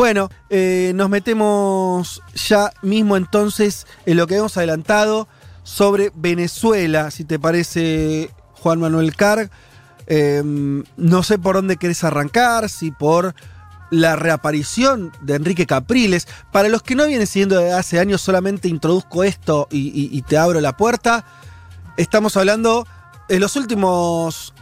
[0.00, 5.28] Bueno, eh, nos metemos ya mismo entonces en lo que hemos adelantado
[5.62, 8.30] sobre Venezuela, si te parece,
[8.62, 9.50] Juan Manuel Carg.
[10.06, 10.42] Eh,
[10.96, 13.34] no sé por dónde querés arrancar, si por
[13.90, 16.26] la reaparición de Enrique Capriles.
[16.50, 20.38] Para los que no vienen siguiendo desde hace años, solamente introduzco esto y- y te
[20.38, 21.26] abro la puerta.
[21.98, 22.86] Estamos hablando
[23.28, 24.54] en los últimos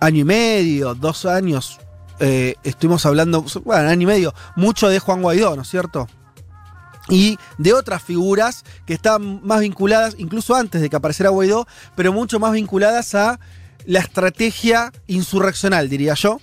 [0.00, 1.78] año y medio, dos años,
[2.18, 6.08] eh, estuvimos hablando, bueno, año y medio, mucho de Juan Guaidó, ¿no es cierto?
[7.08, 12.12] Y de otras figuras que estaban más vinculadas, incluso antes de que apareciera Guaidó, pero
[12.12, 13.38] mucho más vinculadas a
[13.84, 16.40] la estrategia insurreccional, diría yo.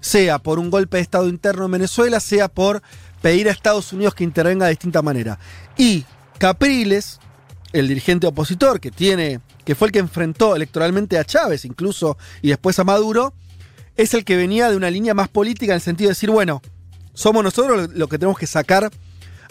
[0.00, 2.82] Sea por un golpe de Estado interno en Venezuela, sea por
[3.20, 5.38] pedir a Estados Unidos que intervenga de distinta manera.
[5.76, 6.04] Y
[6.38, 7.18] Capriles,
[7.72, 12.48] el dirigente opositor que tiene, que fue el que enfrentó electoralmente a Chávez incluso y
[12.48, 13.34] después a Maduro,
[14.02, 16.62] es el que venía de una línea más política en el sentido de decir, bueno,
[17.12, 18.90] somos nosotros lo que tenemos que sacar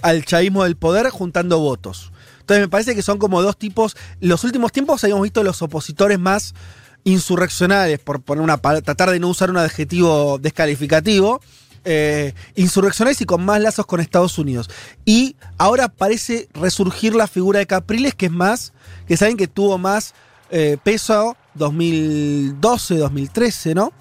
[0.02, 2.12] al chavismo del poder juntando votos.
[2.40, 3.96] Entonces me parece que son como dos tipos.
[4.20, 6.56] Los últimos tiempos habíamos visto los opositores más
[7.04, 11.42] insurreccionales, por poner una tratar de no usar un adjetivo descalificativo.
[11.86, 14.70] eh, insurreccionales y con más lazos con Estados Unidos.
[15.06, 18.74] Y ahora parece resurgir la figura de Capriles, que es más,
[19.08, 20.14] que saben que tuvo más
[20.52, 23.94] eh, peso 2012, 2013, ¿no?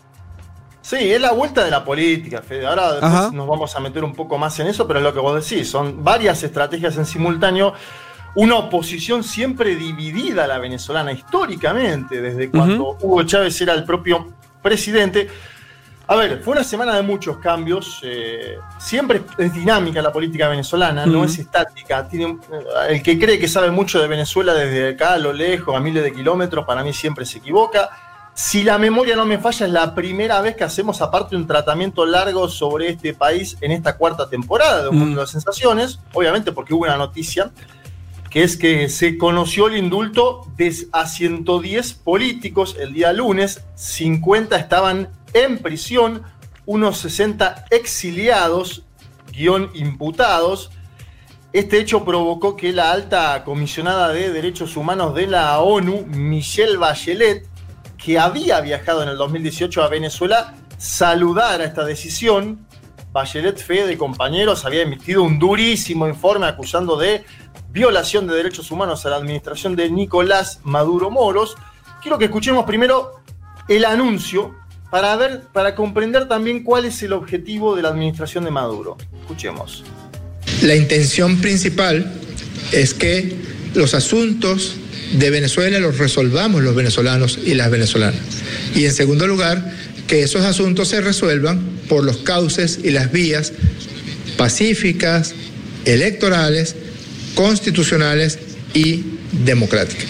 [0.88, 2.66] Sí, es la vuelta de la política, Fede.
[2.66, 5.20] Ahora después nos vamos a meter un poco más en eso, pero es lo que
[5.20, 7.74] vos decís, son varias estrategias en simultáneo.
[8.36, 14.28] Una oposición siempre dividida a la venezolana históricamente, desde cuando Hugo Chávez era el propio
[14.62, 15.28] presidente.
[16.06, 18.00] A ver, fue una semana de muchos cambios.
[18.02, 22.08] eh, siempre es dinámica la política venezolana, no es estática.
[22.08, 25.76] Tiene, eh, el que cree que sabe mucho de Venezuela desde acá a lo lejos,
[25.76, 27.90] a miles de kilómetros, para mí siempre se equivoca.
[28.40, 32.06] Si la memoria no me falla, es la primera vez que hacemos aparte un tratamiento
[32.06, 36.72] largo sobre este país en esta cuarta temporada de Un Mundo de Sensaciones, obviamente porque
[36.72, 37.50] hubo una noticia,
[38.30, 44.56] que es que se conoció el indulto de a 110 políticos el día lunes, 50
[44.56, 46.22] estaban en prisión,
[46.64, 48.84] unos 60 exiliados,
[49.32, 50.70] guion imputados.
[51.52, 57.47] Este hecho provocó que la alta comisionada de derechos humanos de la ONU, Michelle Bachelet,
[58.02, 62.66] que había viajado en el 2018 a Venezuela, saludara esta decisión.
[63.12, 67.24] Bachelet Fede, compañeros, había emitido un durísimo informe acusando de
[67.70, 71.56] violación de derechos humanos a la administración de Nicolás Maduro Moros.
[72.00, 73.20] Quiero que escuchemos primero
[73.68, 74.54] el anuncio
[74.90, 78.96] para ver, para comprender también cuál es el objetivo de la administración de Maduro.
[79.20, 79.84] Escuchemos.
[80.62, 82.10] La intención principal
[82.72, 83.36] es que
[83.74, 84.76] los asuntos
[85.12, 88.20] de Venezuela los resolvamos los venezolanos y las venezolanas.
[88.74, 89.72] Y en segundo lugar,
[90.06, 93.52] que esos asuntos se resuelvan por los cauces y las vías
[94.36, 95.34] pacíficas,
[95.84, 96.76] electorales,
[97.34, 98.38] constitucionales
[98.74, 99.04] y
[99.44, 100.06] democráticas.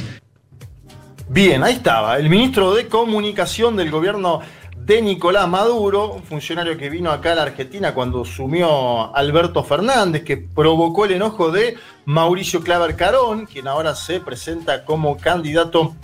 [1.28, 4.40] Bien, ahí estaba, el ministro de Comunicación del gobierno
[4.88, 10.24] de Nicolás Maduro, un funcionario que vino acá a la Argentina cuando sumió Alberto Fernández,
[10.24, 11.76] que provocó el enojo de
[12.06, 15.94] Mauricio Claver Carón, quien ahora se presenta como candidato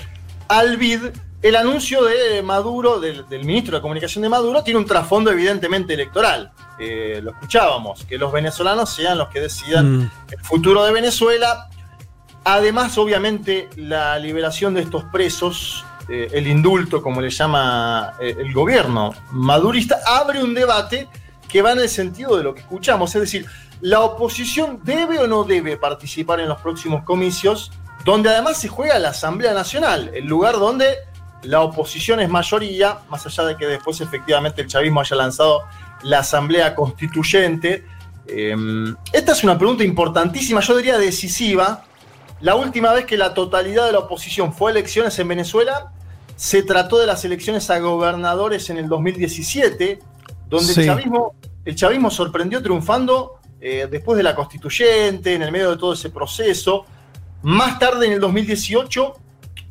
[0.48, 1.00] al BID.
[1.40, 5.94] El anuncio de Maduro, del, del ministro de Comunicación de Maduro, tiene un trasfondo evidentemente
[5.94, 6.52] electoral.
[6.78, 10.10] Eh, lo escuchábamos, que los venezolanos sean los que decidan Mm.
[10.30, 11.70] el futuro de Venezuela.
[12.44, 18.52] Además, obviamente, la liberación de estos presos, eh, el indulto, como le llama eh, el
[18.52, 21.08] gobierno madurista, abre un debate
[21.48, 23.14] que va en el sentido de lo que escuchamos.
[23.14, 23.46] Es decir,
[23.80, 27.72] ¿la oposición debe o no debe participar en los próximos comicios?
[28.04, 30.94] Donde además se juega la Asamblea Nacional, el lugar donde
[31.42, 35.62] la oposición es mayoría, más allá de que después efectivamente el chavismo haya lanzado
[36.02, 37.86] la Asamblea Constituyente.
[38.26, 38.54] Eh,
[39.12, 41.84] esta es una pregunta importantísima, yo diría decisiva.
[42.40, 45.92] La última vez que la totalidad de la oposición fue a elecciones en Venezuela,
[46.36, 49.98] se trató de las elecciones a gobernadores en el 2017,
[50.48, 50.80] donde Sí.
[50.80, 51.34] el, chavismo,
[51.64, 56.10] el chavismo sorprendió triunfando eh, después de la constituyente, en el medio de todo ese
[56.10, 56.84] proceso.
[57.42, 59.14] Más tarde, en el 2018,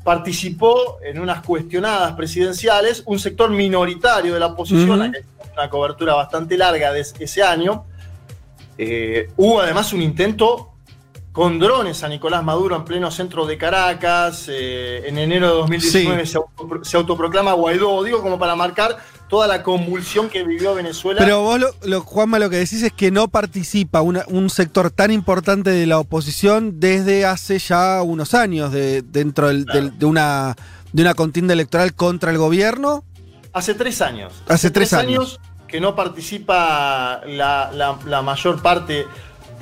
[0.03, 5.11] participó en unas cuestionadas presidenciales un sector minoritario de la oposición, Ujú.
[5.11, 5.23] que
[5.53, 7.85] una cobertura bastante larga de ese año.
[8.77, 10.72] Eh, hubo además un intento
[11.33, 14.45] con drones a Nicolás Maduro en pleno centro de Caracas.
[14.47, 16.25] Eh, en enero de 2019
[16.83, 18.97] se, autoproclama Guaidó, digo como para marcar
[19.27, 21.19] toda la convulsión que vivió Venezuela.
[21.19, 25.71] Pero vos, lo, Juanma, lo que decís es que no participa un sector tan importante
[25.71, 30.55] de la oposición desde hace ya unos años de, dentro de, una,
[30.91, 33.03] de una contienda electoral contra el gobierno.
[33.53, 34.33] Hace tres años.
[34.47, 35.39] Hace, tres, años.
[35.67, 37.71] que no participa la,
[38.05, 39.07] la mayor parte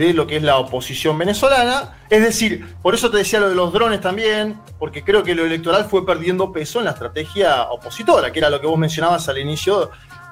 [0.07, 1.93] de lo que es la oposición venezolana.
[2.09, 5.45] Es decir, por eso te decía lo de los drones también, porque creo que lo
[5.45, 9.37] electoral fue perdiendo peso en la estrategia opositora, que era lo que vos mencionabas al
[9.37, 9.91] inicio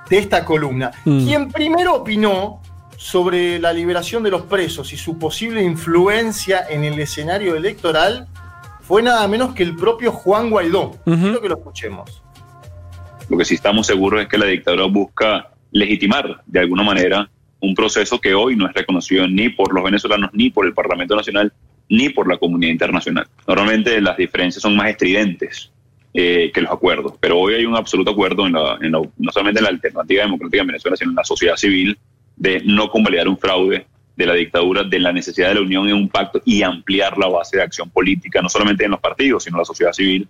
[0.10, 0.92] de esta columna.
[1.06, 1.26] Mm.
[1.26, 2.62] Quien primero opinó
[2.98, 8.28] sobre la liberación de los presos y su posible influencia en el escenario electoral
[8.82, 10.98] fue nada menos que el propio Juan Guaidó.
[11.06, 12.22] Quiero que lo escuchemos.
[13.30, 17.30] Lo que sí estamos seguros es que la dictadura busca legitimar de alguna manera
[17.62, 21.16] un proceso que hoy no es reconocido ni por los venezolanos, ni por el Parlamento
[21.16, 21.52] Nacional,
[21.90, 23.28] ni por la comunidad internacional.
[23.48, 25.72] Normalmente las diferencias son más estridentes
[26.14, 29.64] eh, que los acuerdos, pero hoy hay un absoluto acuerdo, en la, no solamente en
[29.64, 31.98] la alternativa democrática en Venezuela, sino en la sociedad civil,
[32.36, 33.86] de no convalidar un fraude
[34.16, 37.28] de la dictadura, de la necesidad de la unión en un pacto y ampliar la
[37.28, 40.28] base de acción política, no solamente en los partidos, sino en la sociedad civil.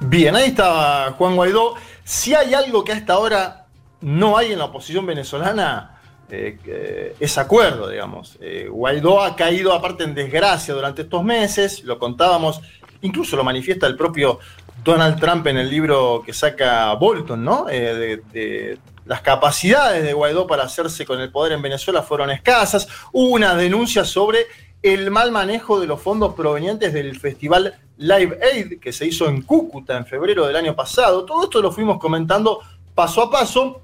[0.00, 1.74] Bien, ahí estaba Juan Guaidó.
[2.04, 3.65] Si hay algo que hasta ahora
[4.00, 5.96] no hay en la oposición venezolana
[6.28, 8.36] eh, ese acuerdo, digamos.
[8.40, 12.60] Eh, Guaidó ha caído aparte en desgracia durante estos meses, lo contábamos,
[13.02, 14.40] incluso lo manifiesta el propio
[14.82, 17.66] Donald Trump en el libro que saca Bolton, ¿no?
[17.68, 22.88] Eh, de, las capacidades de Guaidó para hacerse con el poder en Venezuela fueron escasas.
[23.12, 24.46] Hubo una denuncia sobre
[24.82, 29.42] el mal manejo de los fondos provenientes del festival Live Aid que se hizo en
[29.42, 31.24] Cúcuta en febrero del año pasado.
[31.24, 32.60] Todo esto lo fuimos comentando
[32.96, 33.82] paso a paso.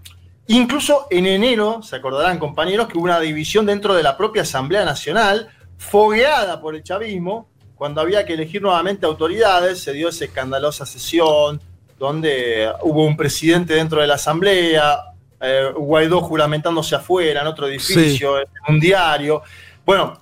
[0.48, 4.84] Incluso en enero, se acordarán compañeros, que hubo una división dentro de la propia Asamblea
[4.84, 10.84] Nacional, fogueada por el chavismo, cuando había que elegir nuevamente autoridades, se dio esa escandalosa
[10.86, 11.60] sesión
[11.98, 14.98] donde hubo un presidente dentro de la Asamblea,
[15.40, 19.42] eh, Guaidó juramentándose afuera, en otro edificio, en un diario.
[19.84, 20.20] Bueno,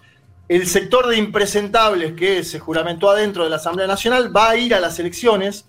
[0.48, 4.75] el sector de impresentables que se juramentó adentro de la Asamblea Nacional va a ir
[4.75, 5.66] a las elecciones,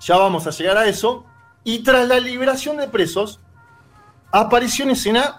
[0.00, 1.26] ya vamos a llegar a eso,
[1.64, 3.40] y tras la liberación de presos,
[4.30, 5.36] apareció en escena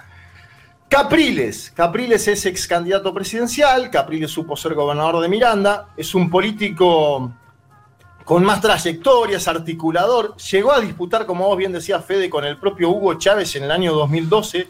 [0.87, 1.71] Capriles.
[1.75, 7.33] Capriles es ex candidato presidencial, Capriles supo ser gobernador de Miranda, es un político
[8.23, 12.89] con más trayectorias, articulador, llegó a disputar, como vos bien decías, Fede, con el propio
[12.89, 14.67] Hugo Chávez en el año 2012,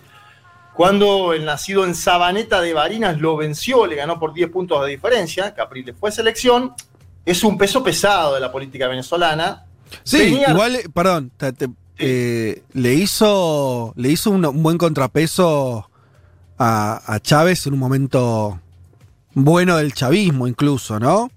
[0.73, 4.91] cuando el nacido en Sabaneta de Barinas lo venció, le ganó por 10 puntos de
[4.91, 6.73] diferencia, Capriles fue selección,
[7.25, 9.65] es un peso pesado de la política venezolana,
[10.04, 11.31] Sí, igual, perdón,
[11.98, 15.90] eh, le hizo, le hizo un, buen contrapeso
[16.57, 18.60] a, Chávez en un momento
[19.34, 21.31] bueno del chavismo incluso, ¿no?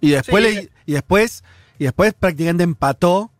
[0.00, 1.44] Y después, y después,
[1.78, 3.30] y después prácticamente empató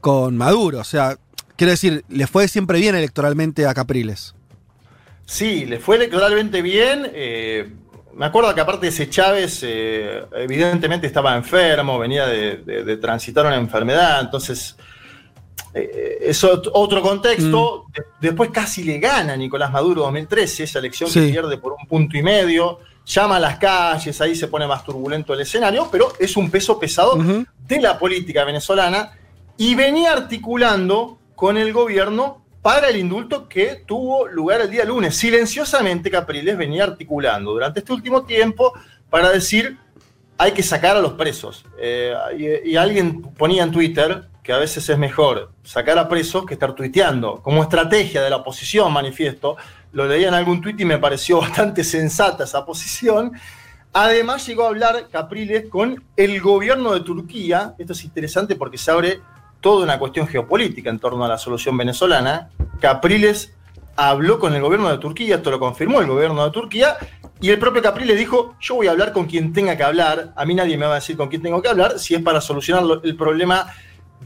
[0.00, 0.78] con Maduro.
[0.78, 1.18] O sea,
[1.56, 4.34] quiero decir, le fue siempre bien electoralmente a Capriles.
[5.26, 7.08] Sí, le fue electoralmente bien.
[7.12, 7.72] Eh,
[8.14, 13.56] me acuerdo que aparte de ese Chávez, eh, evidentemente estaba enfermo, venía de, transitar una
[13.56, 14.76] enfermedad, entonces
[15.74, 17.86] eh, es otro contexto.
[17.88, 18.00] Mm.
[18.20, 22.22] después casi le gana Nicolás Maduro 2013, esa elección que pierde por un punto y
[22.22, 26.50] medio, llama a las calles, ahí se pone más turbulento el escenario, pero es un
[26.50, 29.12] peso pesado de la política venezolana
[29.56, 35.16] y venía articulando con el gobierno para el indulto que tuvo lugar el día lunes.
[35.16, 38.72] Silenciosamente Capriles venía articulando durante este último tiempo
[39.08, 39.78] para decir
[40.36, 41.64] hay que sacar a los presos.
[41.78, 42.14] Eh,
[42.64, 46.74] y, alguien ponía en Twitter que a veces es mejor sacar a presos que estar
[46.74, 47.42] tuiteando.
[47.42, 49.56] Como estrategia de la oposición, manifiesto,
[49.92, 53.32] lo leía en algún tuit y me pareció bastante sensata esa posición.
[53.92, 57.74] Además llegó a hablar Capriles con el gobierno de Turquía.
[57.76, 59.20] Esto es interesante porque se abre
[59.60, 62.50] toda una cuestión geopolítica en torno a la solución venezolana.
[62.80, 63.54] Capriles
[63.96, 66.96] habló con el gobierno de Turquía, esto lo confirmó el gobierno de Turquía,
[67.40, 70.44] y el propio Capriles dijo, yo voy a hablar con quien tenga que hablar, a
[70.44, 72.84] mí nadie me va a decir con quién tengo que hablar, si es para solucionar
[73.02, 73.66] el problema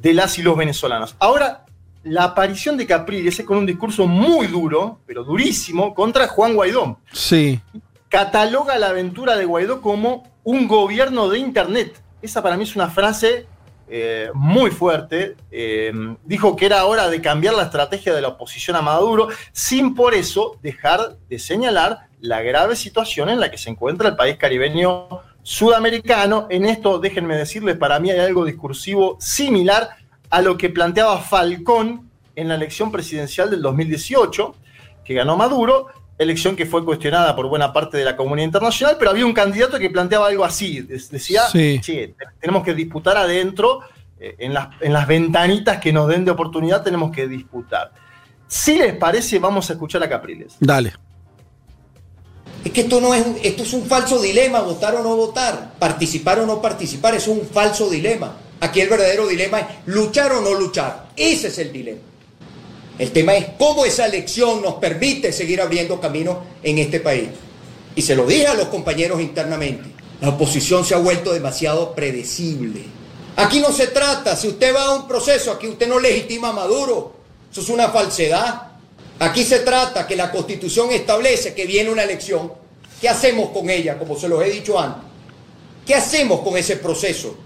[0.00, 1.17] de las y los venezolanos.
[1.19, 1.64] Ahora,
[2.05, 6.99] la aparición de Capriles es con un discurso muy duro, pero durísimo, contra Juan Guaidó.
[7.12, 7.61] Sí.
[8.09, 12.00] Cataloga la aventura de Guaidó como un gobierno de Internet.
[12.23, 13.47] Esa para mí es una frase
[13.88, 15.93] eh, muy fuerte, eh,
[16.25, 20.14] dijo que era hora de cambiar la estrategia de la oposición a Maduro, sin por
[20.14, 25.09] eso dejar de señalar la grave situación en la que se encuentra el país caribeño
[25.43, 26.47] sudamericano.
[26.49, 29.91] En esto, déjenme decirles, para mí hay algo discursivo similar
[30.31, 34.55] a lo que planteaba Falcón en la elección presidencial del 2018,
[35.05, 39.11] que ganó Maduro, elección que fue cuestionada por buena parte de la comunidad internacional, pero
[39.11, 41.80] había un candidato que planteaba algo así, decía, Sí.
[41.80, 43.80] "Che, tenemos que disputar adentro,
[44.21, 47.92] eh, en, las, en las ventanitas que nos den de oportunidad tenemos que disputar.
[48.47, 50.54] Si les parece, vamos a escuchar a Capriles.
[50.61, 50.92] Dale.
[52.64, 55.75] Es que esto no es un, esto es un falso dilema, votar o no votar,
[55.78, 58.37] participar o no participar, eso es un falso dilema.
[58.61, 61.09] Aquí el verdadero dilema es luchar o no luchar.
[61.16, 62.00] Ese es el dilema.
[62.98, 67.28] El tema es cómo esa elección nos permite seguir abriendo caminos en este país.
[67.96, 69.90] Y se lo dije a los compañeros internamente.
[70.20, 72.84] La oposición se ha vuelto demasiado predecible.
[73.36, 76.52] Aquí no se trata, si usted va a un proceso, aquí usted no legitima a
[76.52, 77.14] Maduro.
[77.50, 78.68] Eso es una falsedad.
[79.18, 82.52] Aquí se trata que la constitución establece que viene una elección.
[83.00, 83.98] ¿Qué hacemos con ella?
[83.98, 85.02] Como se los he dicho antes.
[85.84, 87.36] ¿Qué hacemos con ese proceso?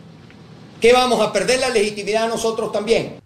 [0.80, 3.17] ¿Qué vamos a perder la legitimidad nosotros también?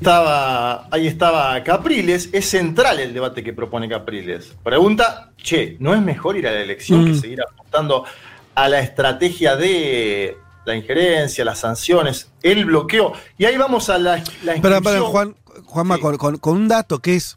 [0.00, 4.54] Estaba, ahí estaba Capriles, es central el debate que propone Capriles.
[4.62, 7.06] Pregunta, che, ¿no es mejor ir a la elección Mm.
[7.06, 8.04] que seguir apostando
[8.54, 13.12] a la estrategia de la injerencia, las sanciones, el bloqueo?
[13.38, 15.06] Y ahí vamos a la, la Pero.
[15.08, 16.00] Juan, Juanma, Sí.
[16.02, 17.36] con, con- con un dato que es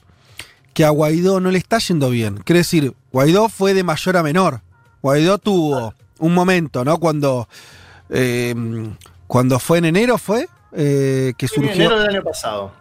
[0.75, 2.37] que a Guaidó no le está yendo bien.
[2.45, 4.61] Quiere decir, Guaidó fue de mayor a menor.
[5.01, 6.99] Guaidó tuvo un momento, ¿no?
[6.99, 7.49] Cuando,
[8.11, 8.53] eh,
[9.25, 12.71] cuando fue en enero, fue eh, que En enero del año pasado.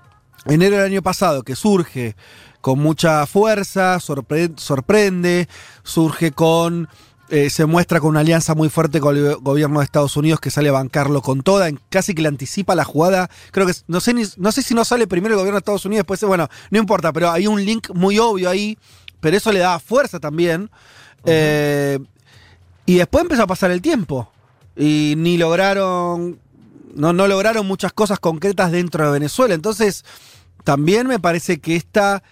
[0.46, 2.16] enero del año pasado, que surge
[2.60, 5.48] con mucha fuerza, sorpre- sorprende,
[5.82, 6.88] surge con.
[7.32, 10.50] eh, se muestra con una alianza muy fuerte con el gobierno de Estados Unidos que
[10.50, 13.30] sale a bancarlo con toda, en- casi que le anticipa la jugada.
[13.52, 15.84] Creo que no sé, ni- no sé si no sale primero el gobierno de Estados
[15.86, 18.76] Unidos, después, bueno, no importa, pero hay un link muy obvio ahí,
[19.20, 20.70] pero eso le da fuerza también.
[21.24, 21.98] Eh,
[22.86, 24.28] y después empezó a pasar el tiempo.
[24.76, 26.40] Y ni lograron.
[26.94, 29.54] No, no lograron muchas cosas concretas dentro de Venezuela.
[29.54, 30.04] Entonces,
[30.64, 32.22] también me parece que esta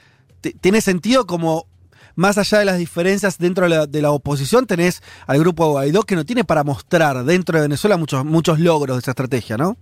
[0.61, 1.67] tiene sentido como.
[2.15, 6.03] Más allá de las diferencias dentro de la, de la oposición, tenés al grupo Guaidó
[6.03, 9.77] que no tiene para mostrar dentro de Venezuela muchos, muchos logros de esa estrategia, ¿no?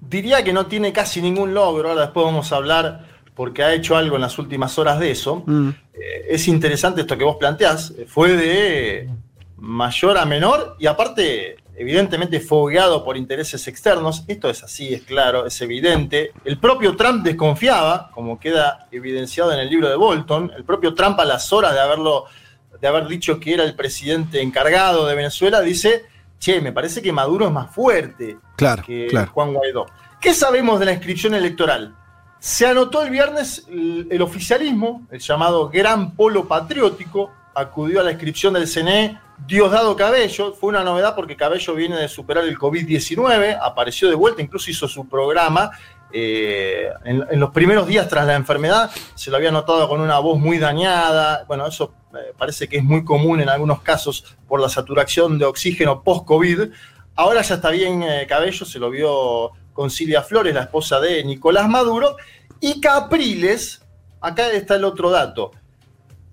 [0.00, 3.96] Diría que no tiene casi ningún logro, ahora después vamos a hablar porque ha hecho
[3.96, 5.42] algo en las últimas horas de eso.
[5.46, 5.70] Mm.
[5.94, 9.10] Eh, es interesante esto que vos planteás, fue de
[9.56, 15.46] mayor a menor y aparte, evidentemente fogueado por intereses externos, esto es así, es claro,
[15.46, 16.32] es evidente.
[16.44, 21.18] El propio Trump desconfiaba, como queda evidenciado en el libro de Bolton, el propio Trump
[21.20, 22.26] a las horas de haberlo
[22.80, 26.04] de haber dicho que era el presidente encargado de Venezuela, dice,
[26.40, 29.30] che, me parece que Maduro es más fuerte Claro, que claro.
[29.32, 29.86] Juan Guaidó.
[30.20, 31.94] ¿Qué sabemos de la inscripción electoral?
[32.40, 38.10] Se anotó el viernes el, el oficialismo, el llamado Gran Polo Patriótico, acudió a la
[38.10, 40.52] inscripción del CNE Diosdado Cabello.
[40.54, 44.88] Fue una novedad porque Cabello viene de superar el COVID-19, apareció de vuelta, incluso hizo
[44.88, 45.70] su programa.
[46.14, 50.38] eh, en, los primeros días tras la enfermedad se lo había notado con una voz
[50.38, 51.44] muy dañada.
[51.48, 55.46] Bueno, eso eh, parece que es muy común en algunos casos por la saturación de
[55.46, 56.70] oxígeno post-COVID.
[57.14, 61.24] Ahora ya está bien eh, Cabello, se lo vio con Silvia Flores, la esposa de
[61.24, 62.16] Nicolás Maduro.
[62.60, 63.82] Y Capriles,
[64.20, 65.50] acá está el otro dato,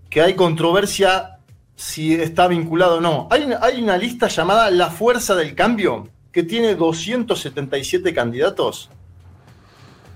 [0.09, 1.38] que hay controversia
[1.79, 3.29] si está vinculado o no.
[3.31, 8.89] Hay, hay una lista llamada La Fuerza del Cambio, que tiene 277 candidatos.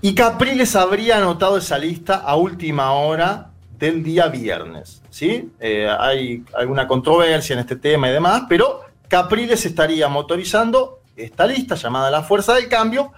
[0.02, 5.00] Y Capriles habría anotado esa lista a última hora del día viernes.
[5.08, 5.52] ¿sí?
[5.58, 11.76] Eh, hay alguna controversia en este tema y demás, pero Capriles estaría motorizando esta lista
[11.76, 13.14] llamada La Fuerza del Cambio,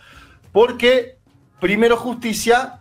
[0.53, 1.19] porque
[1.59, 2.79] Primero Justicia,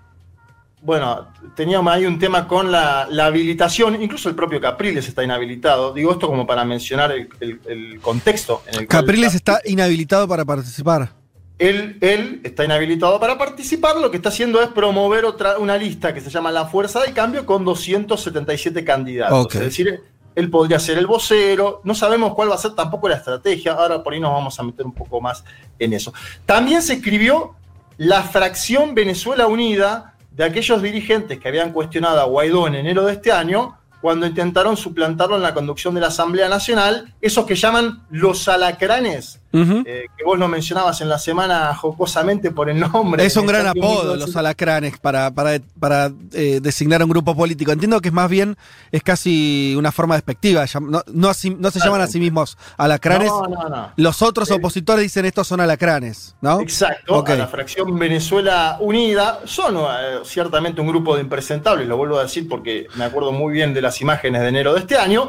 [0.81, 5.93] bueno, teníamos ahí un tema con la, la habilitación, incluso el propio Capriles está inhabilitado.
[5.93, 10.27] Digo esto como para mencionar el, el- el contexto en el cual Capriles está inhabilitado
[10.27, 11.11] para participar.
[11.57, 16.13] él, él está inhabilitado para participar, lo que está haciendo es promover otra, una lista
[16.13, 19.37] que se llama La Fuerza del Cambio con 277 candidatos.
[19.55, 20.01] Es decir,
[20.35, 24.03] él podría ser el vocero, no sabemos cuál va a ser tampoco la estrategia, ahora
[24.03, 25.43] por ahí nos vamos a meter un poco más
[25.79, 26.13] en eso.
[26.45, 27.55] También se escribió
[27.97, 33.13] la fracción Venezuela Unida de aquellos dirigentes que habían cuestionado a Guaidó en enero de
[33.13, 38.03] este año cuando intentaron suplantarlo en la conducción de la Asamblea Nacional, esos que llaman
[38.11, 39.41] los alacranes,
[39.85, 43.25] Eh, que vos lo mencionabas en la semana jocosamente por el nombre.
[43.25, 47.71] Es un gran apodo, los alacranes, para, para, para eh, designar a un grupo político.
[47.71, 48.57] Entiendo que es más bien,
[48.91, 50.65] es casi una forma despectiva.
[50.81, 53.29] No, no, así- no se llaman a sí mismos alacranes.
[53.29, 53.91] No, no, no.
[53.95, 56.59] Los otros Eh, opositores dicen estos son alacranes, ¿no?
[56.61, 62.19] Exacto, a la fracción Venezuela Unida son eh, ciertamente un grupo de impresentables, lo vuelvo
[62.19, 65.27] a decir porque me acuerdo muy bien de las imágenes de enero de este año.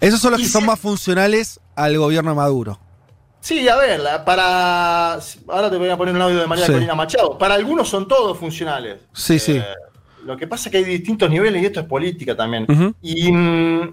[0.00, 2.78] Esos son los Y que son más funcionales al gobierno de Maduro.
[3.40, 5.14] Sí, a ver, para.
[5.48, 6.72] Ahora te voy a poner un audio de María Sí.
[6.72, 7.38] Corina Machado.
[7.38, 9.00] Para algunos son todos funcionales.
[9.12, 9.56] Sí, sí.
[9.56, 9.64] Eh,
[10.24, 12.66] lo que pasa es que hay distintos niveles y esto es política también.
[13.00, 13.92] Y mm,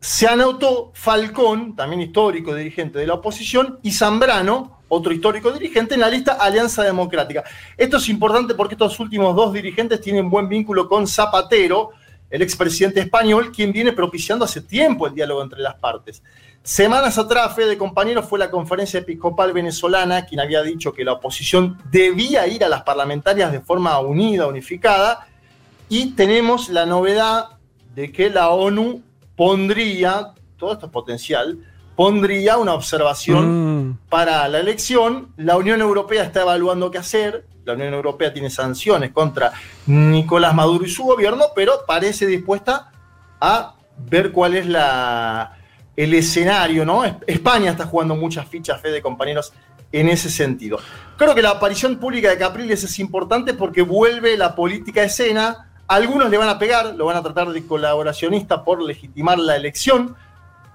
[0.00, 6.00] se anotó Falcón, también histórico dirigente de la oposición, y Zambrano, otro histórico dirigente, en
[6.00, 7.42] la lista Alianza Democrática.
[7.76, 11.90] Esto es importante porque estos últimos dos dirigentes tienen buen vínculo con Zapatero,
[12.30, 16.22] el expresidente español, quien viene propiciando hace tiempo el diálogo entre las partes.
[16.66, 21.76] Semanas atrás, Fede compañeros, fue la conferencia episcopal venezolana quien había dicho que la oposición
[21.90, 25.26] debía ir a las parlamentarias de forma unida, unificada,
[25.90, 27.58] y tenemos la novedad
[27.94, 29.02] de que la ONU
[29.36, 31.58] pondría, todo esto es potencial,
[31.96, 35.34] pondría una observación Mm, para la elección.
[35.36, 37.44] La Unión Europea está evaluando qué hacer.
[37.66, 39.52] La Unión Europea tiene sanciones contra
[39.84, 42.90] Nicolás Maduro y su gobierno, pero parece dispuesta
[43.38, 45.58] a ver cuál es la,
[45.96, 47.04] el escenario, ¿no?
[47.04, 49.52] Es- España está jugando muchas fichas, fe de compañeros,
[49.92, 50.78] en ese sentido.
[51.16, 55.70] Creo que la aparición pública de Capriles es importante porque vuelve la política escena.
[55.86, 60.16] Algunos le van a pegar, lo van a tratar de colaboracionista por legitimar la elección.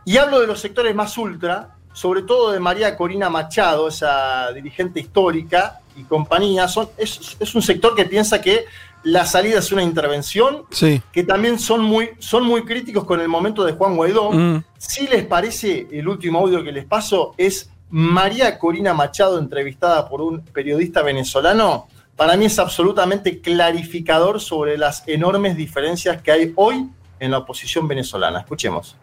[0.06, 5.02] Y hablo de los sectores más ultra, sobre todo de María Corina Machado, esa dirigente
[5.02, 6.70] histórica y compañía.
[6.70, 8.66] Son, es un sector que piensa que
[9.03, 11.01] la salida es una intervención, sí.
[11.12, 14.32] que también son muy, son muy críticos con el momento de Juan Guaidó.
[14.32, 20.08] Mm, Si les parece, el último audio que les paso es María Corina Machado entrevistada
[20.08, 21.88] por un periodista venezolano.
[22.15, 26.89] Para mí es absolutamente clarificador sobre las enormes diferencias que hay hoy
[27.20, 28.39] en la oposición venezolana.
[28.39, 28.96] Escuchemos.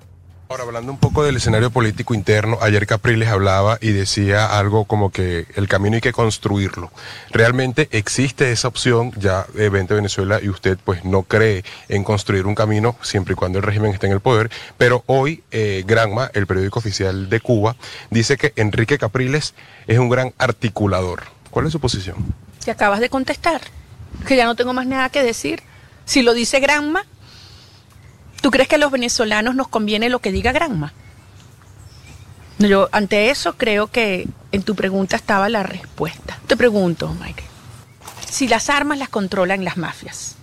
[0.48, 5.10] Ahora, hablando un poco del escenario político interno, ayer Capriles hablaba y decía algo como
[5.10, 6.92] que el camino hay que construirlo.
[7.30, 9.10] ¿Realmente existe esa opción?
[9.16, 13.36] Ya eh, vente Venezuela y usted pues no cree en construir un camino siempre y
[13.36, 14.48] cuando el régimen esté en el poder,
[14.78, 17.74] pero hoy eh, Granma, el periódico oficial de Cuba,
[18.10, 19.52] dice que Enrique Capriles
[19.88, 21.24] es un gran articulador.
[21.50, 22.18] ¿Cuál es su posición?
[22.64, 23.62] Te acabas de contestar,
[24.28, 25.64] que ya no tengo más nada que decir.
[26.04, 27.04] Si lo dice Granma,
[28.40, 30.92] ¿tú crees que a los venezolanos nos conviene lo que diga Granma?
[32.58, 36.38] Yo ante eso creo que en tu pregunta estaba la respuesta.
[36.46, 37.48] Te pregunto, Michael,
[38.28, 40.36] si las armas las controlan las mafias,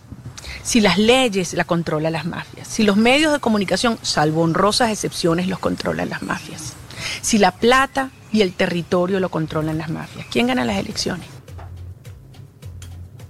[0.61, 5.47] si las leyes las controlan las mafias, si los medios de comunicación, salvo honrosas excepciones,
[5.47, 6.73] los controlan las mafias,
[7.21, 11.27] si la plata y el territorio lo controlan las mafias, ¿quién gana las elecciones?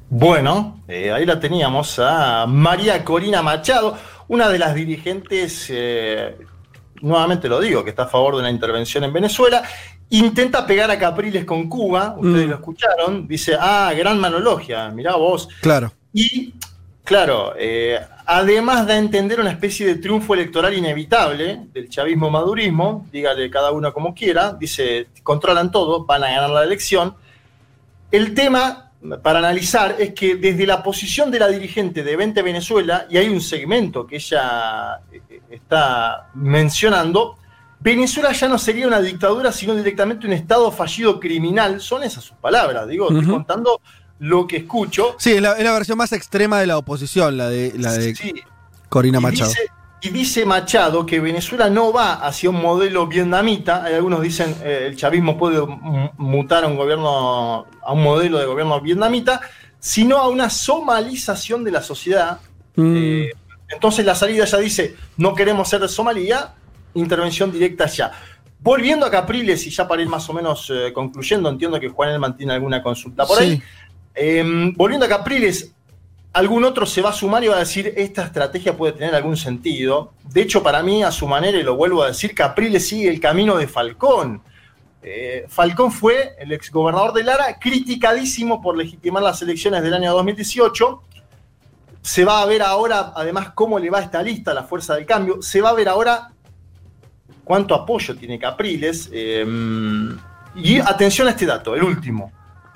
[0.09, 3.97] Bueno, eh, ahí la teníamos a María Corina Machado,
[4.27, 6.37] una de las dirigentes, eh,
[7.01, 9.63] nuevamente lo digo, que está a favor de la intervención en Venezuela.
[10.09, 12.49] Intenta pegar a Capriles con Cuba, ustedes Mm.
[12.49, 15.47] lo escucharon, dice, ah, gran manologia, mirá vos.
[15.61, 15.91] claro.
[16.13, 16.53] Y,
[17.03, 23.49] claro, eh, además da a entender una especie de triunfo electoral inevitable del chavismo-madurismo, dígale
[23.49, 27.15] cada uno como quiera, dice, controlan todo, van a ganar la elección.
[28.11, 28.82] El tema
[29.21, 33.29] para analizar es que desde la posición de la dirigente de 20 Venezuela, y hay
[33.29, 37.37] un segmento que ella eh, está mencionando,
[37.79, 41.81] Venezuela ya no sería una dictadura, sino directamente un Estado fallido criminal.
[41.81, 43.81] Son esas sus palabras, digo, estoy contando
[44.19, 45.15] lo que escucho.
[45.17, 48.15] Sí, es la, es la versión más extrema de la oposición, la de, la de
[48.15, 48.33] Sí,
[48.87, 49.49] Corina y Machado.
[49.49, 49.69] Dice,
[50.05, 53.85] y dice Machado que Venezuela no va hacia un modelo vietnamita.
[53.85, 55.65] Hay algunos dicen eh, el chavismo puede
[56.17, 59.39] mutar a un gobierno, a un modelo de gobierno vietnamita,
[59.79, 62.41] sino a una somalización de la sociedad.
[62.75, 63.31] Mm, Eh,
[63.69, 66.53] entonces la salida ya dice, no queremos ser de Somalia,
[66.95, 68.11] intervención directa ya.
[68.59, 72.09] Volviendo a Capriles, y ya para ir más o menos eh, concluyendo, entiendo que Juan
[72.09, 73.55] Elman tiene alguna consulta por ahí.
[73.55, 73.63] sí.
[74.15, 74.43] Eh,
[74.75, 75.73] volviendo a Capriles,
[76.33, 79.37] algún otro se va a sumar y va a decir, esta estrategia puede tener algún
[79.37, 80.13] sentido.
[80.31, 83.19] De hecho, para mí, a su manera, y lo vuelvo a decir, Capriles sigue el
[83.19, 84.41] camino de Falcón.
[85.03, 91.03] Eh, Falcón fue el exgobernador de Lara, criticadísimo por legitimar las elecciones del año 2018.
[92.01, 95.05] Se va a ver ahora, además, cómo le va a esta lista, la fuerza del
[95.05, 95.41] cambio.
[95.41, 96.31] Se va a ver ahora
[97.43, 99.09] cuánto apoyo tiene Capriles.
[99.11, 99.45] eh,
[100.55, 102.31] y atención a este dato, el último.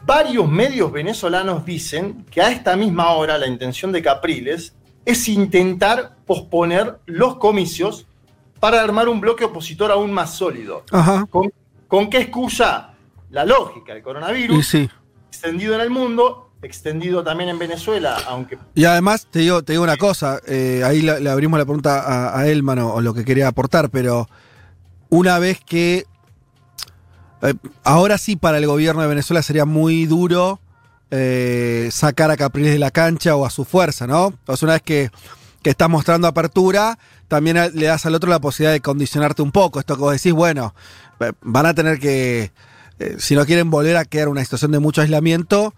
[0.05, 4.73] Varios medios venezolanos dicen que a esta misma hora la intención de Capriles
[5.05, 8.07] es intentar posponer los comicios
[8.59, 10.83] para armar un bloque opositor aún más sólido.
[10.91, 11.25] Ajá.
[11.29, 11.51] ¿Con,
[11.87, 12.93] con qué excusa?
[13.29, 14.89] La lógica, el coronavirus, sí.
[15.29, 19.83] extendido en el mundo, extendido también en Venezuela, aunque Y además, te digo, te digo
[19.83, 23.13] una cosa, eh, ahí le, le abrimos la pregunta a, a Elman o, o lo
[23.13, 24.29] que quería aportar, pero
[25.09, 26.05] una vez que.
[27.41, 30.59] Eh, ahora sí, para el gobierno de Venezuela sería muy duro
[31.09, 34.33] eh, sacar a Capriles de la cancha o a su fuerza, ¿no?
[34.45, 35.09] Sea, una vez que,
[35.61, 39.79] que estás mostrando apertura, también le das al otro la posibilidad de condicionarte un poco.
[39.79, 40.75] Esto que vos decís, bueno,
[41.21, 42.51] eh, van a tener que,
[42.99, 45.73] eh, si no quieren volver a quedar una situación de mucho aislamiento,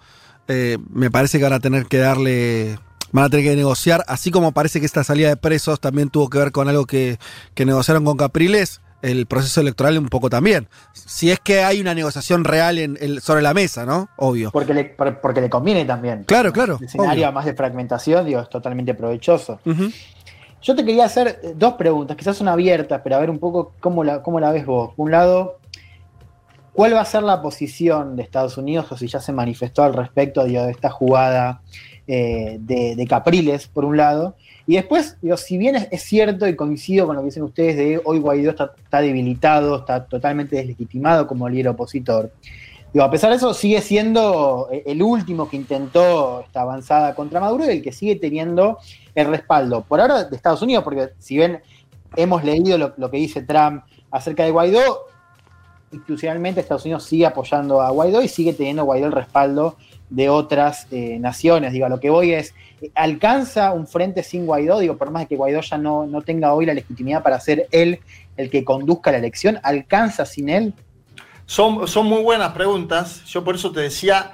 [0.92, 2.80] me parece que van a tener que darle,
[3.12, 6.28] van a tener que negociar, así como parece que esta salida de presos también tuvo
[6.28, 7.20] que ver con algo que,
[7.54, 10.68] que negociaron con Capriles, el proceso electoral un poco también.
[10.94, 14.10] Si es que hay una negociación real en, el- sobre la mesa, ¿no?
[14.18, 14.52] Obvio.
[14.52, 16.24] Porque le, por- porque le conviene también.
[16.26, 16.78] Claro, claro.
[16.80, 17.32] El escenario obvio.
[17.34, 19.60] más de fragmentación, digo, es totalmente provechoso.
[20.62, 23.74] Yo te quería hacer eh, dos preguntas, quizás son abiertas, pero a ver un poco
[23.80, 24.94] cómo la, cómo la ves vos.
[24.94, 25.60] Por un lado,
[26.74, 29.94] ¿cuál va a ser la posición de Estados Unidos o si ya se manifestó al
[29.94, 31.62] respecto digo, de esta jugada
[32.08, 34.36] eh, de, de Capriles, por un lado?
[34.70, 38.00] Y después, digo, si bien es, cierto y coincido con lo que dicen ustedes de
[38.06, 42.32] hoy Guaidó está, está debilitado, está totalmente deslegitimado como líder opositor,
[42.94, 47.40] Digo, a pesar de eso, sigue siendo eh, el último que intentó esta avanzada contra
[47.40, 48.78] Maduro y el que sigue teniendo
[49.16, 51.64] el respaldo, por ahora de Estados Unidos, porque si bien
[52.16, 55.00] hemos leído lo, lo que dice Trump acerca de Guaidó,
[55.92, 59.78] institucionalmente Estados Unidos sigue apoyando a Guaidó y sigue teniendo Guaidó el respaldo
[60.10, 61.72] de otras eh, naciones.
[61.72, 62.54] Digo, lo que voy es,
[62.96, 64.80] ¿alcanza un frente sin Guaidó?
[64.80, 67.68] Digo, por más de que Guaidó ya no, no tenga hoy la legitimidad para ser
[67.72, 68.00] él
[68.38, 70.74] el que conduzca la elección, ¿alcanza sin él?
[71.46, 73.24] Son, son muy buenas preguntas.
[73.26, 74.34] Yo por eso te decía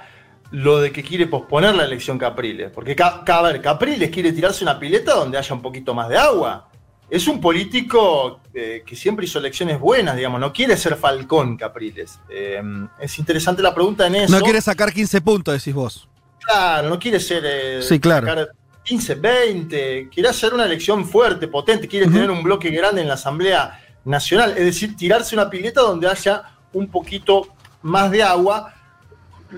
[0.50, 2.70] lo de que quiere posponer la elección Capriles.
[2.70, 6.68] Porque, a ver, Capriles quiere tirarse una pileta donde haya un poquito más de agua.
[7.08, 10.40] Es un político eh, que siempre hizo elecciones buenas, digamos.
[10.40, 12.18] No quiere ser Falcón Capriles.
[12.28, 12.60] Eh,
[12.98, 14.36] es interesante la pregunta en eso.
[14.36, 16.08] No quiere sacar 15 puntos, decís vos.
[16.40, 17.44] Claro, no quiere ser.
[17.46, 18.26] eh, Sí, claro.
[18.26, 18.48] sacar
[18.82, 20.08] 15, 20.
[20.12, 21.86] Quiere hacer una elección fuerte, potente.
[21.86, 24.50] Quiere tener un bloque grande en la Asamblea Nacional.
[24.56, 26.42] Es decir, tirarse una pileta donde haya
[26.72, 27.48] un poquito
[27.82, 28.74] más de agua.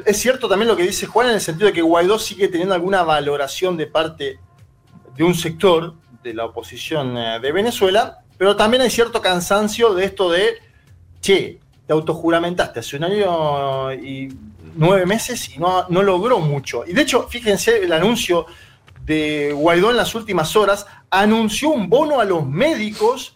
[0.05, 2.75] Es cierto también lo que dice Juan en el sentido de que Guaidó sigue teniendo
[2.75, 4.39] alguna valoración de parte
[5.17, 10.05] de un sector de la oposición eh, de Venezuela, pero también hay cierto cansancio de
[10.05, 10.55] esto de,
[11.21, 14.29] che, te autojuramentaste hace un año y
[14.77, 16.85] nueve meses y no, no logró mucho.
[16.87, 18.47] Y de hecho, fíjense el anuncio
[19.05, 23.35] de Guaidó en las últimas horas, anunció un bono a los médicos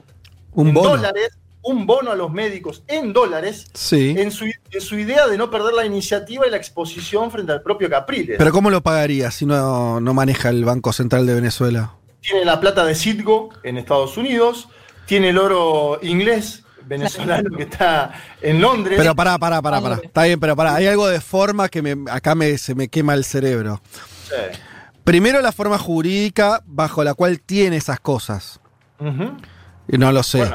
[0.53, 0.91] Un en bono.
[0.91, 1.31] dólares,
[1.63, 4.15] un bono a los médicos en dólares, Sí.
[4.19, 7.63] en su, en su idea de no perder la iniciativa y la exposición frente al
[7.63, 8.37] propio Capriles.
[8.37, 11.95] Pero ¿cómo lo pagaría si no, no maneja el Banco Central de Venezuela?
[12.23, 14.69] Tiene la plata de Citgo en Estados Unidos,
[15.07, 18.97] tiene el oro inglés venezolano que está en Londres.
[18.99, 20.01] Pero pará, pará, pará, pará.
[20.03, 20.77] Está bien, pero pará.
[20.77, 23.81] Hay algo de forma que me- acá me, se me quema el cerebro.
[24.29, 24.59] Sí.
[25.05, 28.61] Primero la forma jurídica bajo la cual tiene esas cosas.
[29.89, 30.39] Y no lo sé.
[30.39, 30.55] Bueno,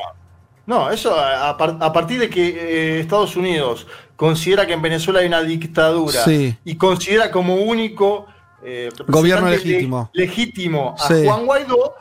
[0.66, 4.82] no, eso a, a par- a partir de que eh, Estados Unidos considera que en
[4.82, 6.56] Venezuela hay una dictadura Sí.
[6.64, 8.26] y considera como único
[8.64, 10.10] eh, Gobierno legítimo.
[10.14, 11.24] le- legítimo a Sí.
[11.26, 11.96] Juan Guaidó,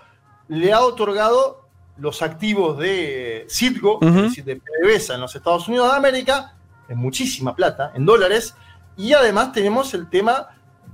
[0.48, 1.66] le ha otorgado
[1.98, 6.54] los activos de Citgo, es decir, de PDVSA en los Estados Unidos de América,
[6.88, 8.54] en muchísima plata, en dólares,
[8.96, 10.48] y además tenemos el tema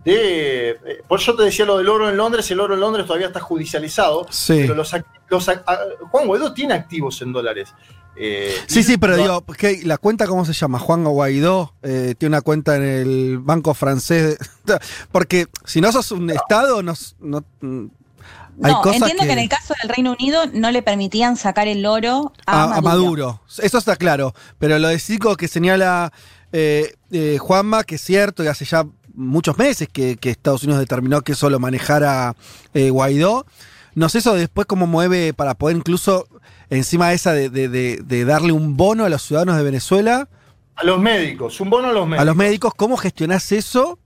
[0.04, 0.70] de.
[0.70, 3.28] eh, por eso te decía lo del oro en Londres, el oro en Londres todavía
[3.28, 4.54] está judicializado, Sí.
[4.62, 4.92] pero los,
[5.28, 5.62] los a-
[6.10, 7.74] Juan Guaidó tiene activos en dólares.
[8.14, 10.78] Eh, Sí, sí, pero no- digo, ¿qué- ¿la cuenta cómo se llama?
[10.78, 14.36] Juan Guaidó eh, tiene una cuenta en el banco francés.
[15.12, 17.86] Porque si no sos un Estado, no, no- mm,
[18.62, 19.26] hay No, cosas entiendo que...
[19.28, 22.64] que en el caso del Reino Unido no le permitían sacar el oro a, a,
[22.64, 22.82] a Maduro.
[22.82, 23.40] Maduro.
[23.62, 24.34] Eso está claro.
[24.58, 26.12] Pero lo de Cico que señala
[26.52, 30.80] eh, eh, Juanma, que es cierto, y hace ya muchos meses que, que Estados Unidos
[30.80, 32.34] determinó que eso lo manejara
[32.74, 33.46] eh, Guaidó.
[33.94, 36.26] No sé eso después cómo mueve para poder incluso,
[36.70, 40.28] encima de esa de, de- de- de darle un bono a los ciudadanos de Venezuela,
[40.76, 42.22] A los médicos, un bono a los médicos.
[42.22, 43.98] a los médicos, ¿cómo gestionás eso?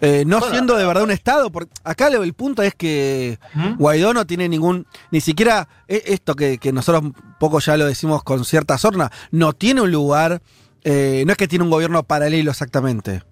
[0.00, 3.74] Eh, no Bueno, siendo de verdad un Estado, porque acá el punto es que Ujú.
[3.78, 7.84] Guaidó no tiene ningún, ni siquiera eh, esto que, que nosotros un poco ya lo
[7.84, 10.40] decimos con cierta sorna, no tiene un lugar,
[10.84, 13.22] eh, no es que tiene un gobierno paralelo exactamente.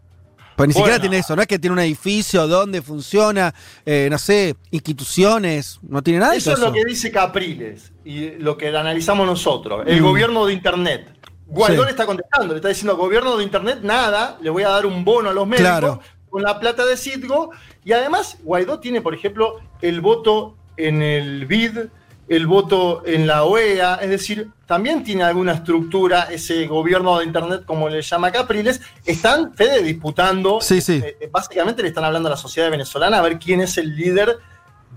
[0.57, 4.17] Pues ni siquiera tiene eso, no es que tiene un edificio donde funciona, eh, no
[4.19, 6.73] sé, instituciones, no tiene nada de Eso es lo eso.
[6.75, 9.85] que dice Capriles y lo que analizamos nosotros.
[9.87, 10.05] El Mm.
[10.05, 11.13] gobierno de Internet.
[11.47, 11.85] Guaidó Sí.
[11.87, 15.05] le está contestando, le está diciendo, gobierno de Internet, nada, le voy a dar un
[15.05, 16.01] bono a los médicos Claro.
[16.29, 17.51] con la plata de Citgo.
[17.85, 21.79] Y además, Guaidó tiene, por ejemplo, el voto en el BID,
[22.29, 27.63] el voto en la OEA, es decir, también tiene alguna estructura ese gobierno de Internet,
[27.65, 28.81] como le llama Capriles.
[29.05, 30.61] Están, Fede, disputando.
[30.61, 31.01] Sí, sí.
[31.05, 34.39] eh, básicamente le están hablando a la sociedad venezolana a ver quién es el líder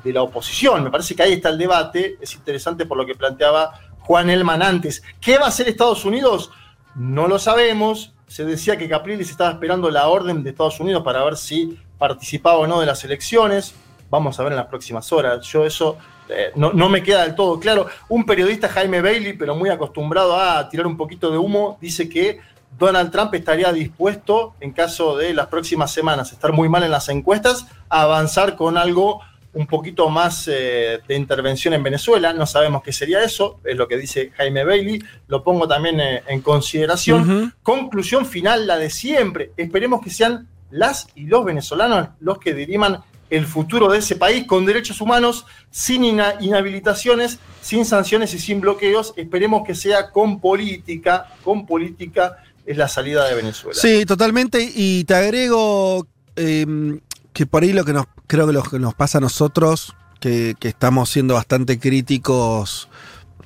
[0.04, 0.84] de la oposición.
[0.84, 2.18] Me parece que ahí está el debate.
[2.20, 5.04] Es interesante por lo que planteaba Juan Elman antes.
[5.22, 6.52] ¿Qué va a hacer Estados Unidos?
[6.96, 8.14] No lo sabemos.
[8.28, 12.58] Se decía que Capriles estaba esperando la orden de Estados Unidos para ver si participaba
[12.58, 13.76] o no de las elecciones.
[14.10, 15.46] Vamos a ver en las próximas horas.
[15.46, 15.98] Yo eso
[16.30, 17.88] eh, no, no me queda del todo claro.
[18.08, 22.40] Un periodista, Jaime Bailey, pero muy acostumbrado a tirar un poquito de humo, dice que
[22.78, 27.10] Donald Trump estaría dispuesto, en caso de las próximas semanas estar muy mal en las
[27.10, 29.22] encuestas, a avanzar con algo
[29.54, 32.34] un poquito más eh, de intervención en Venezuela.
[32.34, 35.02] No sabemos qué sería eso, es lo que dice Jaime Bailey.
[35.28, 37.54] Lo pongo también eh, en consideración.
[37.64, 39.52] Conclusión final, la de siempre.
[39.58, 44.46] Esperemos que sean las y los venezolanos los que diriman el futuro de ese país
[44.48, 49.14] con derechos humanos, sin inhabilitaciones, sin sanciones y sin bloqueos.
[49.18, 53.80] Esperemos que sea con política, con política es la salida de Venezuela.
[53.80, 54.72] Sí, totalmente.
[54.76, 57.00] Y te agrego eh,
[57.34, 60.56] que por ahí lo que nos creo que lo que nos pasa a nosotros, que,
[60.62, 62.90] estamos siendo bastante críticos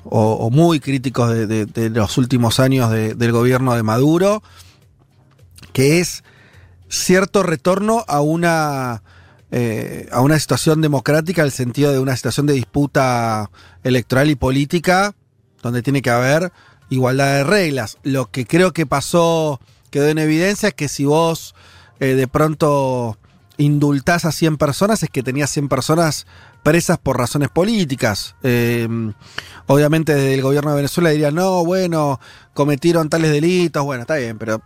[0.03, 4.43] o, muy críticos de, los últimos años de- del gobierno de Maduro,
[5.71, 6.23] que es
[6.89, 9.03] cierto retorno a una
[9.55, 13.51] eh, a una situación democrática, en el sentido de una situación de disputa
[13.83, 15.13] electoral y política,
[15.61, 16.51] donde tiene que haber
[16.89, 17.99] igualdad de reglas.
[18.01, 19.59] Lo que creo que pasó,
[19.91, 21.53] quedó en evidencia, es que si vos
[21.99, 23.19] eh, de pronto
[23.57, 26.25] indultás a 100 personas, es que tenías 100 personas
[26.63, 28.35] presas por razones políticas.
[28.41, 28.87] Eh,
[29.67, 32.19] obviamente desde el gobierno de Venezuela dirían, no, bueno,
[32.55, 34.63] cometieron tales delitos, bueno, está bien, pero...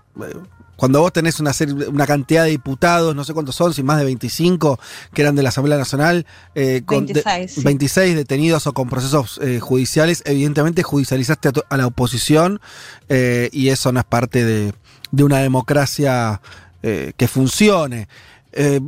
[0.78, 3.98] cuando vos tenés una, serie- una cantidad de diputados, no sé cuántos son, si más
[3.98, 4.80] de 25
[5.14, 7.62] que eran de la Asamblea Nacional, eh, con de- 26, sí.
[7.64, 12.62] 26 detenidos o con procesos eh, judiciales, evidentemente judicializaste a, la oposición
[13.10, 14.74] eh, y eso no es parte de,
[15.12, 16.42] de una democracia
[16.84, 18.08] eh, que funcione.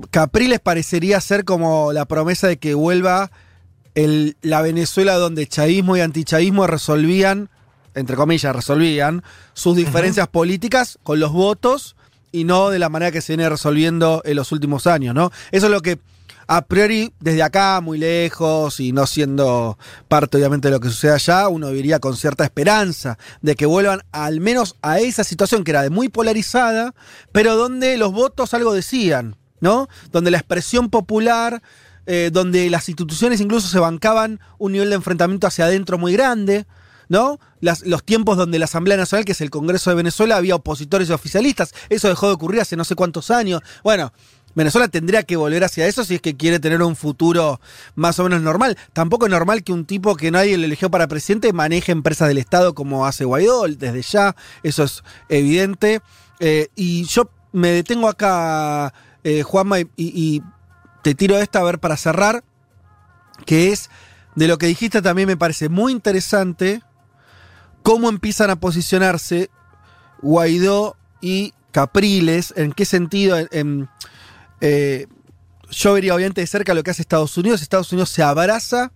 [0.10, 3.30] Capriles parecería ser como la promesa de que vuelva
[3.96, 7.50] el- la Venezuela donde chavismo y antichavismo resolvían,
[7.96, 9.24] entre comillas, resolvían
[9.54, 11.96] sus diferencias políticas con los votos
[12.32, 15.32] y no de la manera que se viene resolviendo en los últimos años, ¿no?
[15.52, 16.00] Eso es lo que
[16.52, 21.12] a priori, desde acá, muy lejos y no siendo parte obviamente de lo que sucede
[21.12, 25.70] allá, uno diría con cierta esperanza de que vuelvan al menos a esa situación que
[25.70, 26.96] era de muy polarizada,
[27.32, 29.90] pero donde los votos algo decían, ¿no?
[30.12, 31.62] Donde la expresión popular,
[32.08, 36.66] eh, donde las instituciones incluso se bancaban un nivel de enfrentamiento hacia adentro muy grande,
[37.10, 37.40] ¿no?
[37.60, 41.12] Los tiempos donde la Asamblea Nacional, que es el Congreso de Venezuela, había opositores y
[41.12, 41.74] oficialistas.
[41.90, 43.62] Eso dejó de ocurrir hace no sé cuántos años.
[43.84, 44.14] Bueno,
[44.56, 47.60] Venezuela tendría que volver hacia eso si es que quiere tener un futuro
[47.96, 48.78] más o menos normal.
[48.94, 52.38] Tampoco es normal que un tipo que nadie le eligió para presidente maneje empresas del
[52.38, 56.02] Estado como hace Guaidó, desde ya, eso es evidente.
[56.40, 58.94] Eh, y yo me detengo acá,
[59.24, 60.44] eh, Juanma, y, y
[61.04, 62.44] te tiro esta a ver para cerrar,
[63.46, 63.90] que es
[64.36, 66.82] de lo que dijiste también me parece muy interesante
[67.84, 69.50] cómo empiezan a posicionarse
[70.22, 73.90] Guaidó y Capriles, en qué sentido, En- en,
[74.62, 75.08] eh,
[75.72, 78.92] yo vería obviamente de cerca lo que hace Estados Unidos, Estados Unidos se abraza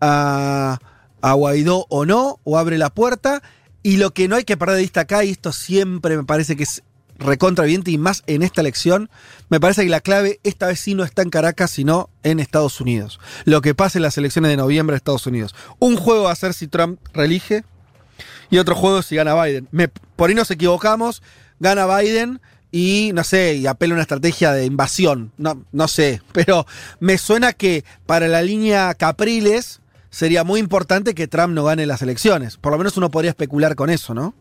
[0.00, 0.78] a,
[1.20, 3.42] a Guaidó o no, o abre la puerta,
[3.82, 6.56] y lo que no hay que perder de vista acá, y esto siempre me parece
[6.56, 6.82] que es
[7.18, 9.10] recontra evidente, y más en esta elección,
[9.48, 12.80] me parece que la clave esta vez sí no está en Caracas, sino en Estados
[12.80, 13.18] Unidos.
[13.44, 15.54] Lo que pasa en las elecciones de noviembre de Estados Unidos.
[15.80, 17.64] Un juego va a ser si Trump reelige,
[18.50, 19.68] y otro juego si gana Biden.
[19.70, 21.22] Me- por ahí nos equivocamos,
[21.60, 25.32] gana Biden y no sé, y apela a una estrategia de invasión.
[25.38, 26.66] No, no sé, pero
[27.00, 29.80] me suena que para la línea Capriles
[30.10, 32.56] sería muy importante que Trump no gane las elecciones.
[32.56, 34.34] Por lo menos uno podría especular con eso, ¿no?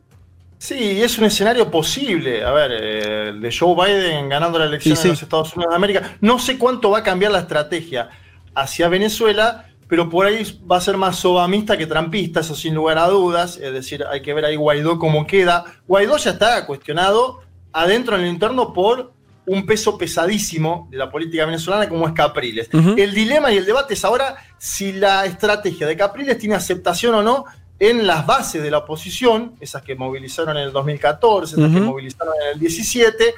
[0.59, 2.43] Sí, es un escenario posible.
[2.43, 5.07] A ver, eh, de Joe Biden ganando la elección Sí, sí.
[5.09, 6.17] en los Estados Unidos de América.
[6.19, 8.09] No sé cuánto va a cambiar la estrategia
[8.55, 12.97] hacia Venezuela, pero por ahí va a ser más sobamista que trampista, eso sin lugar
[12.97, 13.57] a dudas.
[13.57, 15.65] Es decir, hay que ver ahí Guaidó cómo queda.
[15.87, 19.13] Guaidó ya está cuestionado adentro en el interno por
[19.45, 22.69] un peso pesadísimo de la política venezolana como es Capriles.
[22.73, 27.23] El dilema y el debate es ahora si la estrategia de Capriles tiene aceptación o
[27.23, 27.45] no
[27.79, 32.33] en las bases de la oposición, esas que movilizaron en el 2014, esas que movilizaron
[32.41, 33.35] en el 17,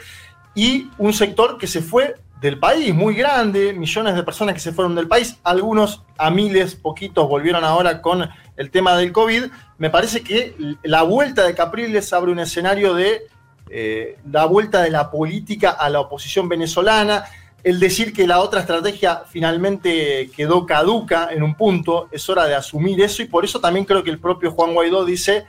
[0.55, 4.71] y un sector que se fue del país, muy grande, millones de personas que se
[4.71, 9.45] fueron del país, algunos a miles, poquitos volvieron ahora con el tema del COVID.
[9.77, 13.27] Me parece que la vuelta de Capriles abre un escenario de
[13.69, 17.25] eh, la vuelta de la política a la oposición venezolana,
[17.63, 22.55] el decir que la otra estrategia finalmente quedó caduca en un punto, es hora de
[22.55, 25.45] asumir eso y por eso también creo que el propio Juan Guaidó dice,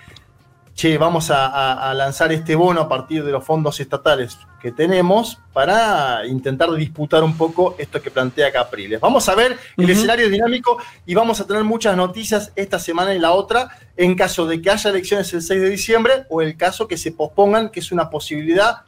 [0.80, 4.72] che, vamos a, a- a lanzar este bono a partir de los fondos estatales que
[4.72, 8.98] tenemos para intentar disputar un poco esto que plantea Capriles.
[8.98, 13.18] Vamos a ver el escenario dinámico y vamos a tener muchas noticias esta semana y
[13.18, 16.88] la otra en caso de que haya elecciones el 6 de diciembre o el caso
[16.88, 18.78] que se pospongan, que es una posibilidad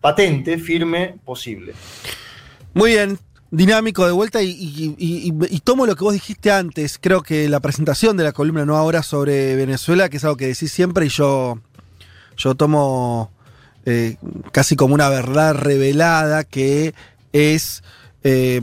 [0.00, 1.74] patente, firme, posible.
[2.74, 3.18] Muy bien.
[3.52, 6.98] Dinámico de vuelta y, y- y- y- y tomo lo que vos dijiste antes.
[7.00, 10.46] Creo que la presentación de la columna no ahora sobre Venezuela, que es algo que
[10.48, 11.60] decís siempre y yo,
[12.36, 13.30] yo tomo
[13.84, 14.16] eh,
[14.52, 16.94] casi como una verdad revelada, que
[17.32, 17.82] es
[18.24, 18.60] eh,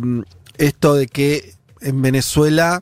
[0.58, 2.82] esto de que en Venezuela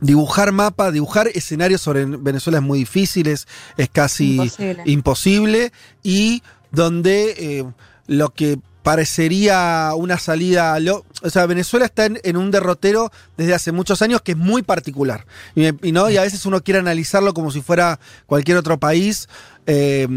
[0.00, 4.82] dibujar mapa, dibujar escenarios sobre Venezuela es muy difícil, es, es casi Imposible.
[4.86, 7.64] imposible y donde eh,
[8.06, 13.72] lo que parecería una salida, lo- o sea, Venezuela está en, un derrotero desde hace
[13.72, 15.26] muchos años que es muy particular.
[15.54, 19.28] Y, y no y a veces uno quiere analizarlo como si fuera cualquier otro país
[19.66, 20.08] eh,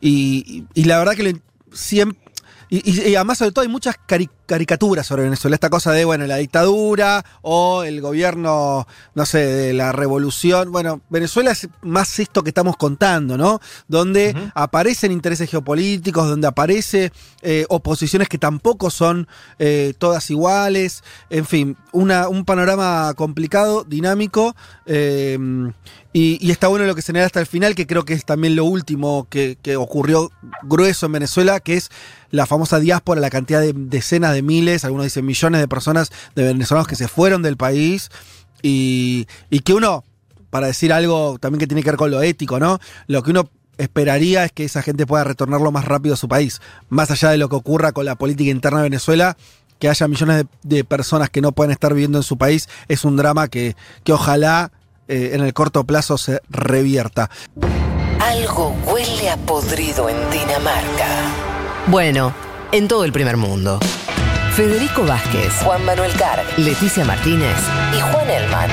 [0.00, 1.38] y, y la verdad que lo-
[1.72, 2.18] siempre
[2.70, 5.54] y, y- y además, sobre todo, hay muchas cari- caricaturas sobre Venezuela.
[5.54, 10.72] Esta cosa de, bueno, la dictadura o el gobierno, no sé, de la revolución.
[10.72, 13.60] Bueno, Venezuela es más esto que estamos contando, ¿no?
[13.88, 19.28] Donde aparecen intereses geopolíticos, donde aparece eh, oposiciones que tampoco son
[19.58, 21.02] eh, todas iguales.
[21.30, 24.54] En fin, una- un panorama complicado, dinámico.
[24.86, 25.38] eh,
[26.12, 28.56] y, y está bueno lo que se hasta el final, que creo que es también
[28.56, 30.30] lo último que, que ocurrió
[30.62, 31.90] grueso en Venezuela, que es
[32.30, 36.44] la famosa diáspora, la cantidad de decenas de miles, algunos dicen millones de personas de
[36.44, 38.10] venezolanos que se fueron del país
[38.62, 40.04] y, y que uno,
[40.50, 42.78] para decir algo también que tiene que ver con lo ético, ¿no?
[43.06, 46.28] Lo que uno esperaría es que esa gente pueda retornar lo más rápido a su
[46.28, 49.36] país, más allá de lo que ocurra con la política interna de Venezuela.
[49.78, 53.04] Que haya millones de, de personas que no pueden estar viviendo en su país es
[53.04, 54.72] un drama que, que ojalá
[55.08, 57.30] eh, en el corto plazo se revierta.
[58.20, 61.08] Algo huele a podrido en Dinamarca.
[61.86, 62.34] Bueno,
[62.72, 63.80] en todo el primer mundo.
[64.54, 67.56] Federico Vázquez, Juan Manuel Carg, Leticia Martínez
[67.96, 68.70] y Juan Elman.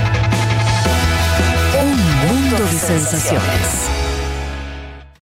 [1.82, 4.05] Un mundo de sensaciones.